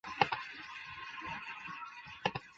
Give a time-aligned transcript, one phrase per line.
[0.03, 0.33] 瑟雷人口变
[2.33, 2.41] 化图示